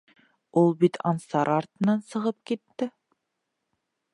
Ул 0.61 0.71
бит 0.83 0.97
Ансар 1.09 1.51
артынан 1.57 2.01
сығып 2.13 2.39
китте. 2.53 2.89